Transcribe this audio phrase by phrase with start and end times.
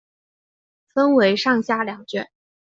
[0.95, 2.31] 分为上下两卷。